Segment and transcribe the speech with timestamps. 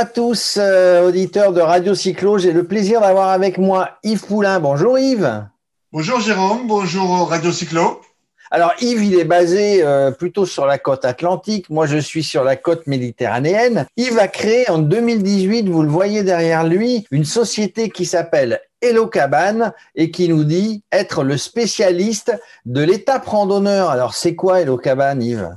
[0.00, 2.38] à tous, euh, auditeurs de Radio Cyclo.
[2.38, 4.58] J'ai le plaisir d'avoir avec moi Yves Poulain.
[4.58, 5.44] Bonjour Yves.
[5.92, 8.00] Bonjour Jérôme, bonjour Radio Cyclo.
[8.50, 11.68] Alors Yves, il est basé euh, plutôt sur la côte atlantique.
[11.68, 13.84] Moi, je suis sur la côte méditerranéenne.
[13.98, 19.06] Yves a créé en 2018, vous le voyez derrière lui, une société qui s'appelle Hello
[19.06, 22.32] Cabane et qui nous dit être le spécialiste
[22.64, 23.90] de l'étape randonneur.
[23.90, 25.50] Alors, c'est quoi Hello Cabane, Yves?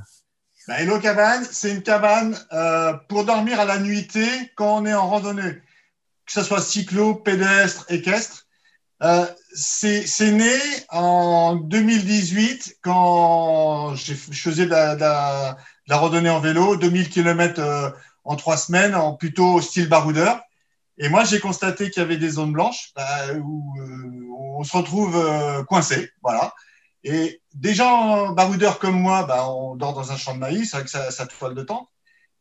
[0.68, 4.94] Ben, Hello Cabane, c'est une cabane euh, pour dormir à la nuitée quand on est
[4.94, 5.60] en randonnée,
[6.26, 8.46] que ce soit cyclo, pédestre, équestre.
[9.02, 10.56] Euh, c'est né
[10.90, 15.56] en 2018 quand je faisais de la,
[15.90, 17.90] randonnée en vélo, 2000 km euh,
[18.24, 20.40] en trois semaines, en plutôt style baroudeur.
[20.98, 24.24] Et moi, j'ai constaté qu'il y avait des zones blanches bah, où euh,
[24.56, 26.10] on se retrouve euh, coincé.
[26.22, 26.54] Voilà.
[27.04, 30.88] Et des gens baroudeurs comme moi, bah, on dort dans un champ de maïs avec
[30.88, 31.88] sa, sa toile de tente.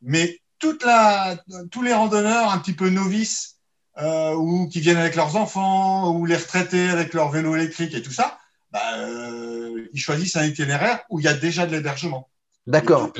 [0.01, 1.35] Mais toute la,
[1.71, 3.57] tous les randonneurs un petit peu novices
[4.01, 8.01] euh, ou qui viennent avec leurs enfants ou les retraités avec leur vélo électrique et
[8.01, 8.37] tout ça,
[8.71, 12.29] bah, euh, ils choisissent un itinéraire où il y a déjà de l'hébergement.
[12.65, 13.11] D'accord.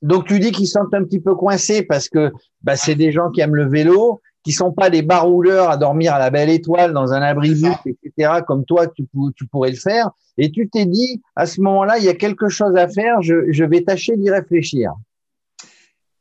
[0.00, 3.30] Donc tu dis qu'ils sont un petit peu coincés parce que bah, c'est des gens
[3.30, 6.94] qui aiment le vélo, qui sont pas des barouleurs à dormir à la belle étoile
[6.94, 9.04] dans un abri vif, etc., comme toi, tu,
[9.36, 10.08] tu pourrais le faire.
[10.38, 13.52] Et tu t'es dit, à ce moment-là, il y a quelque chose à faire, je,
[13.52, 14.94] je vais tâcher d'y réfléchir.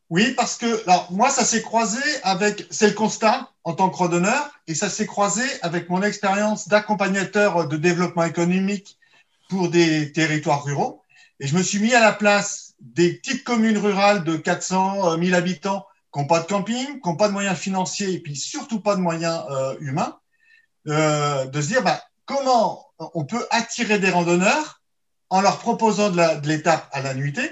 [0.09, 3.95] Oui, parce que alors, moi, ça s'est croisé avec, c'est le constat en tant que
[3.95, 8.97] randonneur, et ça s'est croisé avec mon expérience d'accompagnateur de développement économique
[9.47, 11.01] pour des territoires ruraux.
[11.39, 15.33] Et je me suis mis à la place des petites communes rurales de 400 1000
[15.33, 18.79] habitants qui n'ont pas de camping, qui n'ont pas de moyens financiers et puis surtout
[18.79, 20.19] pas de moyens euh, humains,
[20.87, 24.81] euh, de se dire bah, comment on peut attirer des randonneurs
[25.29, 27.51] en leur proposant de l'étape à la nuitée,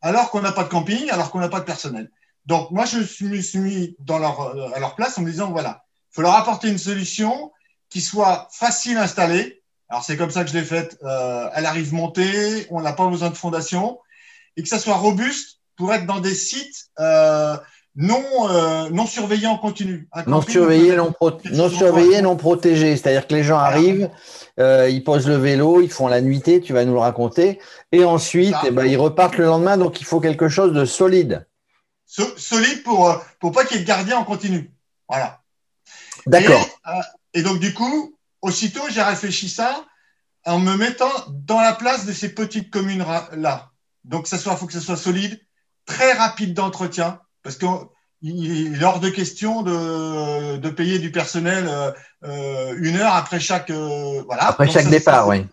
[0.00, 2.10] alors qu'on n'a pas de camping, alors qu'on n'a pas de personnel.
[2.46, 5.50] Donc moi, je me suis mis dans leur, euh, à leur place en me disant,
[5.50, 7.52] voilà, il faut leur apporter une solution
[7.90, 9.62] qui soit facile à installer.
[9.88, 10.98] Alors c'est comme ça que je l'ai faite.
[11.02, 13.98] Euh, elle arrive montée, on n'a pas besoin de fondation,
[14.56, 17.56] et que ça soit robuste pour être dans des sites euh,
[17.96, 20.08] non, euh, non surveillé en continu.
[20.26, 21.12] Non surveillé, non,
[21.52, 22.96] non surveillé, non protégé.
[22.96, 24.10] C'est-à-dire que les gens arrivent,
[24.60, 27.58] euh, ils posent le vélo, ils font la nuitée, tu vas nous le raconter,
[27.90, 29.76] et ensuite, eh ben, ils repartent le lendemain.
[29.76, 31.46] Donc, il faut quelque chose de solide.
[32.06, 34.72] solide pour euh, pour pas qu'il y ait de gardien en continu.
[35.08, 35.40] Voilà.
[36.26, 36.64] D'accord.
[37.34, 39.84] Et, donc, du coup, aussitôt, j'ai réfléchi ça
[40.46, 43.70] en me mettant dans la place de ces petites communes là.
[44.04, 45.40] Donc, ça soit, faut que ça soit solide,
[45.86, 51.92] très rapide d'entretien parce qu'il est hors de question de, de payer du personnel euh,
[52.24, 55.46] euh une heure après chaque euh, voilà après chaque départ, oui.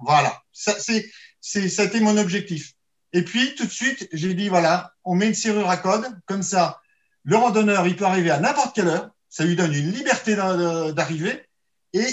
[0.00, 1.10] Voilà, ça c'est
[1.40, 2.74] c'est ça a été mon objectif.
[3.12, 6.42] Et puis tout de suite, j'ai dit voilà, on met une serrure à code comme
[6.42, 6.80] ça.
[7.24, 9.10] Le randonneur, il peut arriver à n'importe quelle heure.
[9.28, 11.44] Ça lui donne une liberté d'arriver.
[11.92, 12.06] Et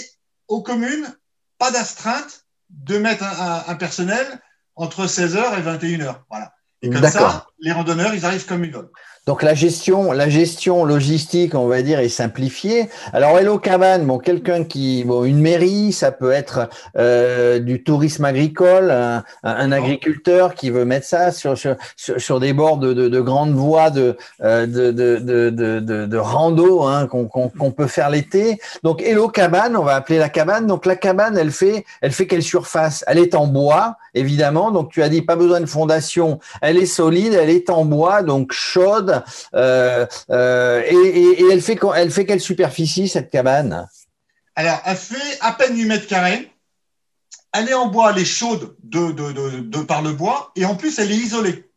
[0.48, 1.16] aux communes,
[1.58, 4.26] pas d'astreinte de mettre un, un, personnel
[4.74, 6.16] entre 16h et 21h.
[6.28, 6.52] Voilà.
[6.82, 8.90] Et comme ça, les randonneurs, ils arrivent comme ils veulent.
[9.26, 12.88] Donc la gestion, la gestion logistique, on va dire, est simplifiée.
[13.12, 18.24] Alors Hello Cabane, bon, quelqu'un qui, bon, une mairie, ça peut être euh, du tourisme
[18.24, 23.08] agricole, un, un, agriculteur qui veut mettre ça sur sur, sur des bords de, de,
[23.08, 25.50] de grandes voies de euh, de, de, de,
[25.80, 28.60] de, de rando hein, qu'on qu'on peut faire l'été.
[28.84, 30.68] Donc Hello Cabane, on va appeler la cabane.
[30.68, 33.02] Donc la cabane, elle fait, elle fait quelle surface?
[33.08, 34.70] Elle est en bois, évidemment.
[34.70, 36.38] Donc tu as dit pas besoin de fondation.
[36.62, 39.15] Elle est solide, elle est en bois, donc chaude
[39.54, 43.88] euh, euh, et, elle fait, elle fait quelle superficie cette cabane?
[44.54, 46.50] Alors, elle fait à peine 8 mètres carrés.
[47.52, 50.98] Elle est en bois, elle est chaude de, de, par le bois, et en plus,
[50.98, 51.70] elle est isolée.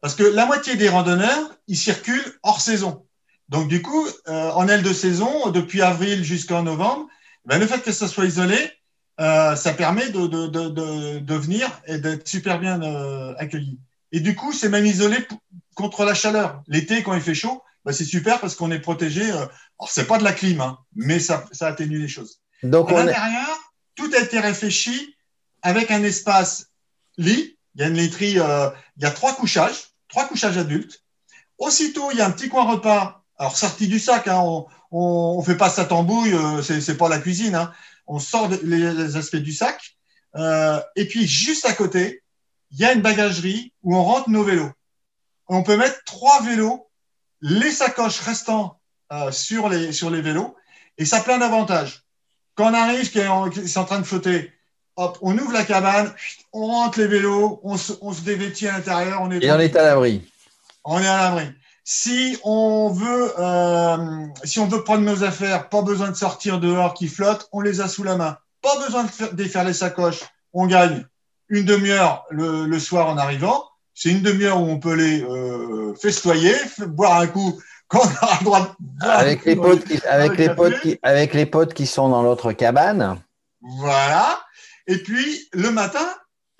[0.00, 3.06] Parce que la moitié des randonneurs, ils circulent hors saison.
[3.48, 7.06] Donc, du coup, euh, en aile de saison, depuis avril jusqu'en novembre,
[7.44, 8.56] ben, le fait que ça soit isolé,
[9.18, 12.80] ça permet de, venir et d'être super bien
[13.36, 13.78] accueilli.
[14.12, 15.26] Et du coup, c'est même isolé
[15.74, 16.62] contre la chaleur.
[16.66, 19.30] L'été, quand il fait chaud, bah, c'est super parce qu'on est protégé.
[19.30, 19.46] Euh,
[19.78, 22.40] alors, c'est pas de la clim, hein, mais ça, ça atténue les choses.
[22.62, 25.14] Donc, à l'intérieur, tout a été réfléchi
[25.62, 26.66] avec un espace
[27.16, 27.56] lit.
[27.74, 31.02] Il y a une laiterie, euh, il y a trois couchages, trois couchages adultes.
[31.58, 33.24] Aussitôt, il y a un petit coin repas.
[33.38, 37.18] Alors, sorti du sac, hein, on, on, fait pas sa tambouille, euh, c'est, pas la
[37.18, 37.54] cuisine.
[37.54, 37.72] Hein.
[38.06, 39.96] On sort les, les, aspects du sac.
[40.36, 42.22] Euh, et puis, juste à côté,
[42.70, 44.70] il y a une bagagerie où on rentre nos vélos.
[45.48, 46.88] On peut mettre trois vélos,
[47.40, 48.78] les sacoches restant
[49.12, 50.54] euh, sur, les, sur les vélos,
[50.98, 52.04] et ça a plein d'avantages.
[52.54, 54.52] Quand on arrive, qui est, en, train de flotter,
[54.96, 56.12] hop, on ouvre la cabane,
[56.52, 59.20] on rentre les vélos, on se, on se dévêtit à l'intérieur.
[59.22, 60.30] On est et on est à l'abri.
[60.84, 61.48] On est à l'abri.
[61.82, 66.94] Si on veut, euh, si on veut prendre nos affaires, pas besoin de sortir dehors
[66.94, 68.36] qui flottent, on les a sous la main.
[68.62, 70.20] Pas besoin de défaire les sacoches.
[70.52, 71.04] On gagne
[71.50, 73.68] une demi-heure le, soir en arrivant.
[73.94, 76.54] C'est une demi-heure où on peut les euh, festoyer,
[76.86, 80.48] boire un coup quand on a le droit de avec les potes qui, avec les
[80.54, 83.20] potes qui, avec les potes qui sont dans l'autre cabane.
[83.60, 84.40] Voilà.
[84.86, 86.08] Et puis le matin,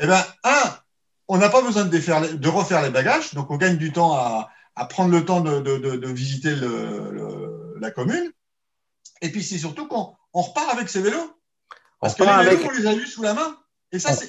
[0.01, 0.77] eh ben un,
[1.29, 4.13] on n'a pas besoin de, défaire, de refaire les bagages, donc on gagne du temps
[4.15, 8.33] à, à prendre le temps de, de, de, visiter le, la commune.
[9.23, 11.39] Et puis c'est surtout qu'on on repart avec ses vélos.
[12.01, 13.57] Parce que les vélos, on les a eus sous la main.
[13.93, 14.29] Et ça, c'est.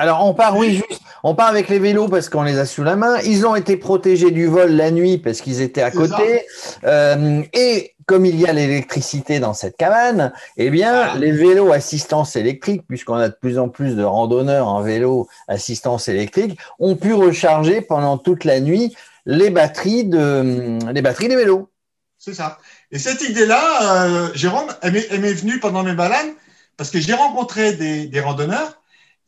[0.00, 1.02] Alors, on part, oui, juste.
[1.22, 3.20] On part avec les vélos parce qu'on les a sous la main.
[3.20, 6.46] Ils ont été protégés du vol la nuit parce qu'ils étaient à côté.
[6.84, 12.34] Euh, et comme il y a l'électricité dans cette cabane, eh bien, les vélos assistance
[12.36, 17.12] électrique, puisqu'on a de plus en plus de randonneurs en vélo assistance électrique, ont pu
[17.12, 21.68] recharger pendant toute la nuit les batteries, de, les batteries des vélos.
[22.16, 22.56] C'est ça.
[22.90, 26.32] Et cette idée-là, euh, Jérôme, elle m'est venue pendant mes balades
[26.78, 28.79] parce que j'ai rencontré des, des randonneurs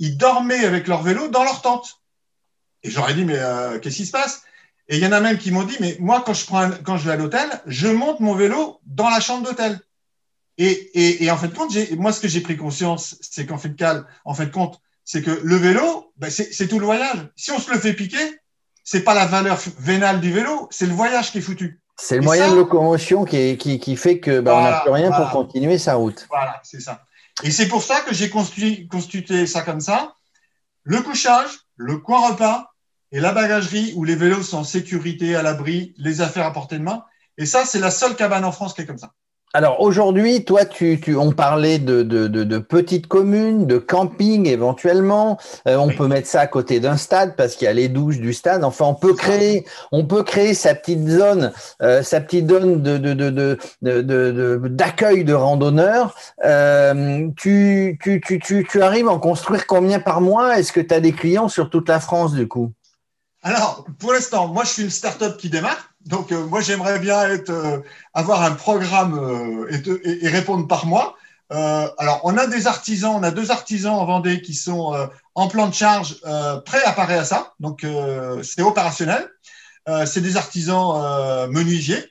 [0.02, 2.02] ils dormaient avec leur vélo dans leur tente.
[2.82, 4.43] Et j'aurais dit, mais euh, qu'est-ce qui se passe?
[4.88, 6.96] Et il y en a même qui m'ont dit, mais moi, quand je, prends quand
[6.96, 9.78] je vais à l'hôtel, je monte mon vélo dans la chambre d'hôtel.
[10.58, 13.75] Et, en fait compte, moi, ce que j'ai pris conscience, c'est qu'en fait
[14.25, 17.28] en fait compte, c'est que le vélo, ben, c'est tout le voyage.
[17.37, 18.40] Si on se le fait piquer,
[18.82, 21.81] c'est pas la valeur vénale du vélo, c'est le voyage qui est foutu.
[21.96, 25.31] C'est le moyen de locomotion qui, qui, fait que ben, on n'a plus rien pour
[25.31, 26.26] continuer sa route.
[26.28, 27.05] Voilà, c'est ça.
[27.43, 30.14] Et c'est pour ça que j'ai constitué ça comme ça.
[30.84, 32.73] Le couchage, le coin repas
[33.11, 36.79] et la bagagerie où les vélos sont en sécurité, à l'abri, les affaires à portée
[36.79, 37.05] de main.
[37.38, 39.12] Et ça, c'est la seule cabane en France qui est comme ça.
[39.54, 45.37] Alors aujourd'hui, toi, tu, tu, on parlait de, de, de, petites communes, de camping éventuellement.
[45.69, 48.19] Euh, on peut mettre ça à côté d'un stade parce qu'il y a les douches
[48.19, 48.64] du stade.
[48.64, 51.52] Enfin, on peut créer, on peut créer sa petite zone,
[51.82, 53.12] euh, sa petite zone de, de,
[53.82, 56.14] de, d'accueil de, randonneurs.
[56.46, 60.58] Euh, tu, tu, tu, tu, tu arrives à en construire combien par mois?
[60.58, 62.72] Est-ce que tu as des clients sur toute la France du coup?
[63.43, 65.92] Alors, pour l'instant, moi, je suis une start-up qui démarre.
[66.06, 67.78] Donc, euh, moi, j'aimerais bien être, euh,
[68.14, 69.70] avoir un programme euh,
[70.04, 71.16] et, et, répondre par mois.
[71.50, 74.94] alors, on a des artisans, on a deux artisans en Vendée qui sont
[75.34, 76.19] en plan de charge,
[76.64, 77.52] prêts à parer à ça.
[77.60, 77.87] Donc,
[78.43, 79.28] c'est opérationnel.
[80.06, 82.10] c'est des artisans menuisiers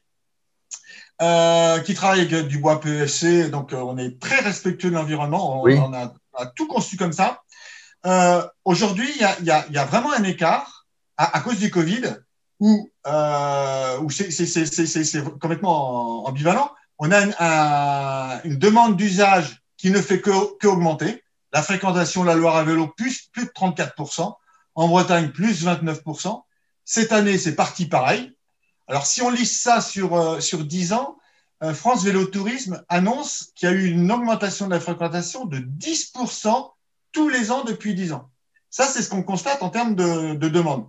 [1.85, 3.49] qui travaillent avec du bois PSC.
[3.49, 5.63] Donc, on est très respectueux de l'environnement.
[5.63, 6.13] On, a,
[6.55, 7.41] tout conçu comme ça.
[8.63, 10.85] Aujourd'hui, il y a, y, a, y a vraiment un écart
[11.17, 12.03] à, cause du Covid,
[12.61, 21.23] où, euh, où c'est complètement ambivalent, on a une, demande d'usage qui ne fait qu'augmenter.
[21.53, 24.33] la fréquentation de la Loire à vélo, plus, plus de 34%.
[24.75, 26.43] En Bretagne, plus 29%.
[26.85, 28.37] Cette année, c'est parti pareil.
[28.87, 31.17] Alors, si on lisse ça sur, euh, sur 10 ans,
[31.63, 35.57] euh, France Vélo Tourisme annonce qu'il y a eu une augmentation de la fréquentation de
[35.57, 36.71] 10%
[37.11, 38.29] tous les ans depuis 10 ans.
[38.69, 40.87] Ça, c'est ce qu'on constate en termes de, de demande.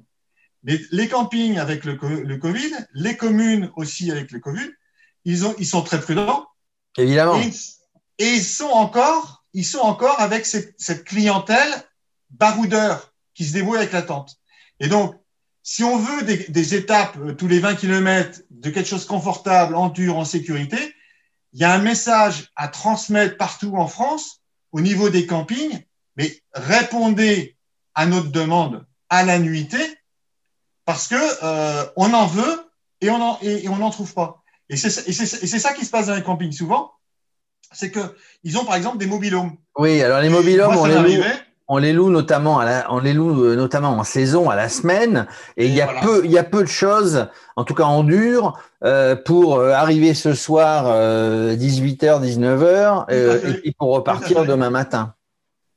[0.64, 4.70] Mais les campings avec le, Covid, les communes aussi avec le Covid,
[5.24, 6.46] ils, ont, ils sont très prudents.
[6.96, 7.40] Évidemment.
[8.18, 11.72] Et, ils sont encore, ils sont encore avec cette, cette clientèle
[12.30, 14.36] baroudeur qui se débrouille avec la tente.
[14.78, 15.16] Et donc,
[15.64, 19.74] si on veut des, des, étapes euh, tous les 20 km de quelque chose confortable,
[19.74, 20.78] en dur, en sécurité,
[21.52, 25.82] il y a un message à transmettre partout en France au niveau des campings,
[26.16, 27.56] mais répondez
[27.94, 29.91] à notre demande à la nuitée
[30.84, 32.62] parce que euh, on en veut
[33.00, 34.42] et on en, et, on n'en trouve pas.
[34.68, 36.92] Et c'est ça qui se passe dans les campings souvent,
[37.72, 38.00] c'est que
[38.42, 39.52] ils ont par exemple des mobilhomes.
[39.76, 41.24] Oui, alors les mobilhomes, on, les loue,
[41.68, 44.68] on les loue notamment à la, on les loue euh, notamment en saison à la
[44.68, 47.84] semaine, et, il y a peu, il y a peu de choses, en tout cas
[47.84, 55.14] en dur, euh, pour arriver ce soir 18h, 19h, et puis pour repartir demain matin.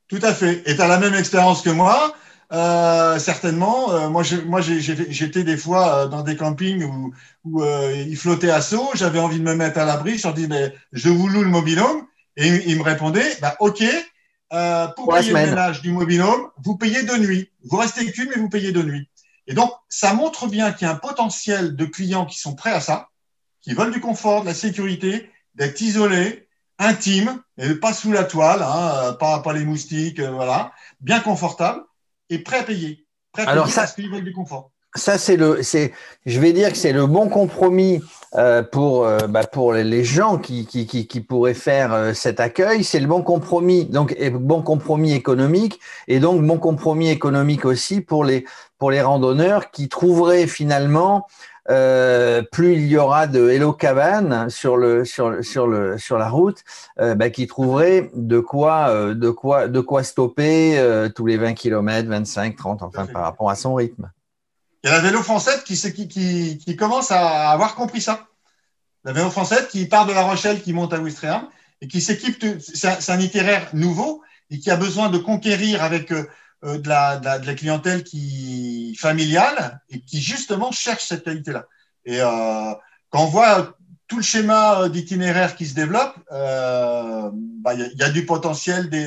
[0.08, 0.62] Tout à fait.
[0.66, 2.14] Et tu as la même expérience que moi.
[2.52, 3.92] Euh, certainement.
[3.92, 7.12] Euh, moi, moi, j'étais des fois euh, dans des campings où,
[7.44, 8.88] où euh, ils flottaient à saut.
[8.94, 10.18] J'avais envie de me mettre à l'abri.
[10.18, 12.06] Je leur dis, mais je vous loue le mobilhome.
[12.36, 13.82] Et ils me répondaient, bah, OK,
[14.96, 17.50] pour, payer le ménage du mobilhome, vous payez de nuit.
[17.64, 19.08] Vous restez cul, mais vous payez de nuit.
[19.46, 22.72] Et donc, ça montre bien qu'il y a un potentiel de clients qui sont prêts
[22.72, 23.08] à ça,
[23.62, 26.46] qui veulent du confort, de la sécurité, d'être isolés,
[26.78, 31.80] intimes, et pas sous la toile, hein, pas, pas les moustiques, voilà, bien confortable
[32.30, 33.06] et prêt à payer.
[33.32, 34.72] Prêt à alors payer ça, parce qu'ils veulent du confort.
[34.94, 35.92] ça, c'est le, c'est,
[36.24, 38.00] je vais dire que c'est le bon compromis
[38.34, 42.40] euh, pour, euh, bah, pour les gens qui, qui, qui, qui pourraient faire euh, cet
[42.40, 42.84] accueil.
[42.84, 48.24] C'est le bon compromis, donc bon compromis économique et donc bon compromis économique aussi pour
[48.24, 48.44] les,
[48.78, 51.26] pour les randonneurs qui trouveraient finalement
[51.70, 56.28] euh, plus il y aura de Hello Cabane sur le sur sur le sur la
[56.28, 56.62] route,
[57.00, 60.80] euh, bah, qui trouverait de quoi euh, de quoi de quoi stopper
[61.14, 64.10] tous les 20 km, 25, 30, enfin par rapport à son rythme.
[64.84, 68.26] Il y a la vélo française qui, qui, qui, qui commence à avoir compris ça.
[69.04, 71.48] La vélo française qui part de La Rochelle, qui monte à Ouistreham
[71.80, 72.44] et qui s'équipe.
[72.60, 76.12] C'est un itinéraire nouveau et qui a besoin de conquérir avec
[76.66, 81.64] euh, de, la, de, la, clientèle qui familiale et qui justement cherche cette qualité-là.
[82.04, 82.72] Et euh,
[83.10, 83.76] quand on voit
[84.08, 88.88] tout le schéma euh, d'itinéraire qui se développe, euh, bah, il y, a du potentiel
[88.88, 89.06] des.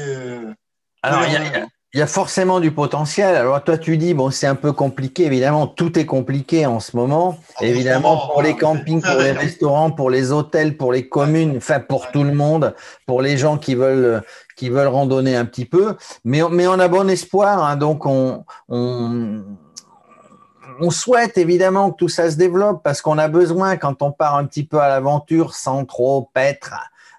[1.02, 3.36] Alors, il y, a, y, a forcément du potentiel.
[3.36, 5.26] Alors, toi, tu dis, bon, c'est un peu compliqué.
[5.26, 7.40] Évidemment, tout est compliqué en ce moment.
[7.56, 11.80] Ah, Évidemment, pour les campings, pour les restaurants, pour les hôtels, pour les communes, enfin,
[11.80, 12.76] pour tout le monde,
[13.06, 14.22] pour les gens qui veulent
[14.60, 17.64] qui veulent randonner un petit peu, mais, on a bon espoir.
[17.64, 19.42] Hein, donc, on, on,
[20.82, 24.36] on, souhaite évidemment que tout ça se développe parce qu'on a besoin, quand on part
[24.36, 26.74] un petit peu à l'aventure sans trop être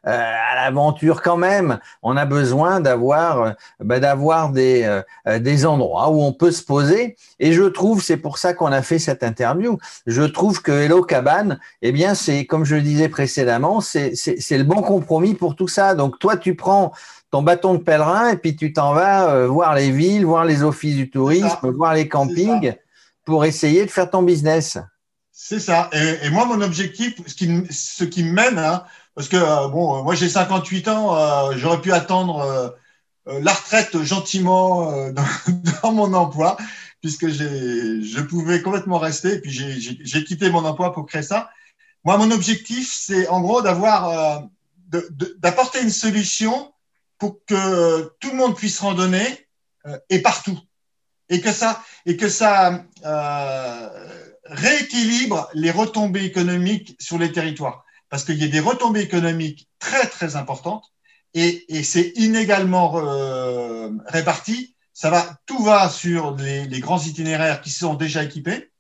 [0.04, 1.78] à l'aventure quand même.
[2.02, 4.82] On a besoin d'avoir euh, bah, d'avoir des
[5.26, 7.16] euh, des endroits où on peut se poser.
[7.38, 9.78] Et je trouve, c'est pour ça qu'on a fait cette interview.
[10.06, 14.58] Je trouve que Hello Cabane, eh bien, c'est comme je le disais précédemment, c'est c'est
[14.58, 15.94] le bon compromis pour tout ça.
[15.94, 16.92] Donc toi, tu prends
[17.30, 20.62] ton bâton de pèlerin et puis tu t'en vas euh, voir les villes, voir les
[20.62, 22.74] offices du tourisme, voir les campings
[23.24, 24.78] pour essayer de faire ton business.
[25.32, 25.88] C'est ça.
[25.92, 28.84] Et, moi, mon objectif, ce qui, ce qui me mène, hein,
[29.20, 32.74] parce que euh, bon, moi j'ai 58 ans, euh, j'aurais pu attendre
[33.26, 35.10] la retraite gentiment
[35.82, 36.56] dans, mon emploi,
[37.02, 39.34] puisque je pouvais complètement rester.
[39.34, 41.50] Et puis j'ai quitté mon emploi pour créer ça.
[42.02, 44.48] Moi, mon objectif, c'est en gros d'avoir,
[44.88, 46.72] d'apporter une solution
[47.18, 49.46] pour que tout le monde puisse randonner
[49.86, 50.58] euh, et partout.
[51.28, 53.88] Et que ça, et que ça euh,
[54.46, 57.84] rééquilibre les retombées économiques sur les territoires.
[58.10, 60.84] Parce qu'il y a des retombées économiques très, très importantes
[61.32, 64.74] et, c'est inégalement euh, réparti.
[64.92, 68.70] Ça va, tout va sur les, les, grands itinéraires qui sont déjà équipés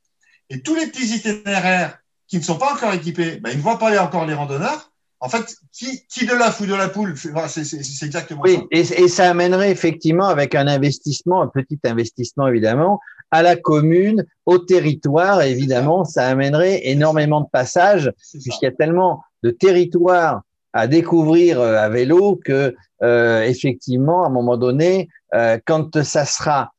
[0.50, 3.78] et tous les petits itinéraires qui ne sont pas encore équipés, ben, ils ne voient
[3.78, 4.89] pas encore les randonneurs
[5.20, 8.62] en fait, qui, qui de la ou de la poule C'est exactement oui, ça.
[8.70, 13.00] Et, et ça amènerait effectivement avec un investissement, un petit investissement évidemment,
[13.30, 16.26] à la commune, au territoire, évidemment, ça.
[16.26, 22.40] amènerait énormément de passages, puisqu'il y a tellement de territoires à découvrir euh, à vélo
[22.44, 26.72] que euh, effectivement, à un moment donné, euh, quand ça sera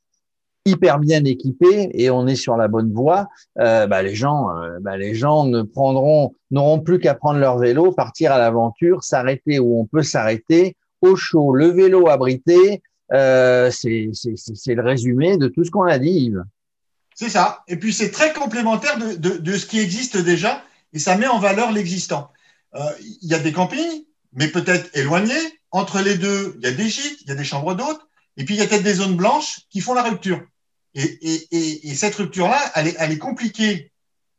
[0.66, 3.28] hyper bien équipé et on est sur la bonne voie,
[3.60, 7.58] euh, bah, les gens, euh, bah, les gens ne prendront, n'auront plus qu'à prendre leur
[7.58, 12.82] vélo, partir à l'aventure, s'arrêter où on peut s'arrêter, au chaud, le vélo abrité.
[13.12, 14.10] Euh, c'est
[14.68, 16.44] le résumé de tout ce qu'on a dit, Yves.
[17.16, 17.64] C'est ça.
[17.68, 20.64] Et puis c'est très complémentaire de, de, de, ce qui existe déjà
[20.94, 22.32] et ça met en valeur l'existant.
[22.76, 22.80] Euh,
[23.22, 25.34] il y a des campings, mais peut-être éloignés.
[25.72, 28.02] Entre les deux, il y a des gîtes, il y a des chambres d'hôtes.
[28.38, 30.42] Et puis, il y a peut-être des zones blanches qui font la rupture.
[30.94, 33.92] Et, et, et, et cette rupture-là, elle est, elle est compliquée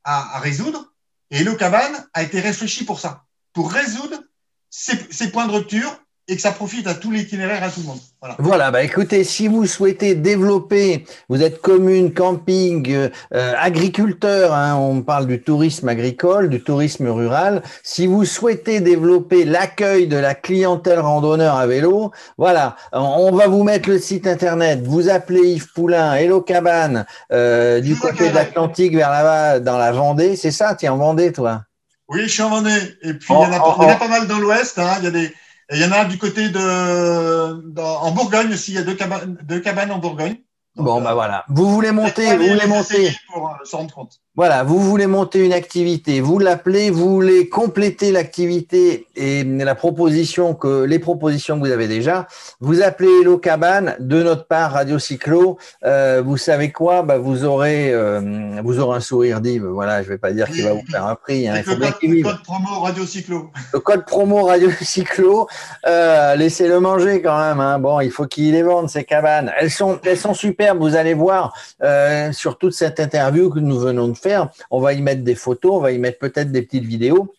[0.04, 0.92] à, résoudre.
[1.30, 4.22] Et le cabane a été réfléchi pour ça, pour résoudre
[4.68, 7.98] ces points de rupture et que ça profite à tout l'itinéraire, à tout le monde.
[8.20, 8.36] Voilà.
[8.38, 15.02] voilà, bah écoutez, si vous souhaitez développer, vous êtes commune, camping, euh, agriculteur, hein, on
[15.02, 17.62] parle du tourisme agricole, du tourisme rural.
[17.82, 23.64] Si vous souhaitez développer l'accueil de la clientèle randonneur à vélo, voilà, on va vous
[23.64, 24.80] mettre le site internet.
[24.84, 29.90] Vous appelez Yves Poulain, Hello Cabane, euh, du côté de l'Atlantique vers là-bas, dans la
[29.90, 30.36] Vendée.
[30.36, 31.62] C'est ça, tu es en Vendée, toi?
[32.08, 32.96] Oui, je suis en Vendée.
[33.02, 34.78] Et puis, il, y en a, oh, il y en a pas mal dans l'Ouest.
[34.78, 34.92] Hein.
[34.98, 35.32] Il y a des
[35.70, 39.38] il y en a du côté de, en Bourgogne aussi, il y a deux cabanes,
[39.44, 40.36] deux cabanes en Bourgogne.
[40.76, 41.44] Bon, bah voilà.
[41.48, 43.16] Vous voulez monter, vous voulez monter.
[43.32, 44.22] Pour euh, se rendre compte.
[44.34, 50.54] Voilà, vous voulez monter une activité, vous l'appelez, vous voulez compléter l'activité et la proposition
[50.54, 52.26] que les propositions que vous avez déjà,
[52.58, 55.58] vous appelez Hello Cabane de notre part Radio Cyclo.
[55.84, 57.02] Euh, vous savez quoi?
[57.02, 59.66] Bah, vous aurez euh, vous aurez un sourire d'Yves.
[59.66, 61.46] Voilà, je vais pas dire qu'il va vous faire un prix.
[61.46, 63.50] Hein, il faut le, code, le code promo Radio Cyclo.
[63.74, 65.46] Le code promo Radio Cyclo.
[65.86, 67.60] Euh, laissez-le manger quand même.
[67.60, 67.78] Hein.
[67.78, 69.52] Bon, il faut qu'il les vende ces cabanes.
[69.60, 70.32] Elles sont elles sont
[70.70, 74.48] Vous allez voir euh, sur toute cette interview que nous venons de faire.
[74.70, 77.34] On va y mettre des photos, on va y mettre peut-être des petites vidéos.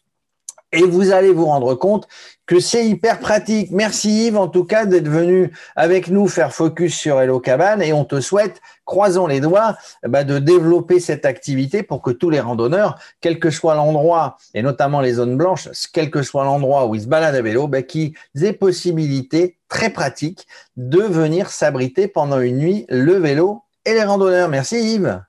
[0.74, 2.08] Et vous allez vous rendre compte
[2.46, 3.70] que c'est hyper pratique.
[3.72, 7.94] Merci Yves, en tout cas, d'être venu avec nous faire focus sur Hello Cabane et
[7.94, 9.78] on te souhaite, croisons les doigts,
[10.08, 14.64] bah, de développer cette activité pour que tous les randonneurs, quel que soit l'endroit, et
[14.64, 17.84] notamment les zones blanches, quel que soit l'endroit où ils se baladent à vélo, bah,
[17.84, 24.04] qu'ils aient possibilité très pratique de venir s'abriter pendant une nuit le vélo et les
[24.04, 24.50] randonneurs.
[24.50, 25.24] Merci Yves.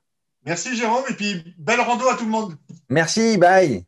[0.47, 2.55] Merci Jérôme et puis belle rando à tout le monde.
[2.89, 3.85] Merci, bye.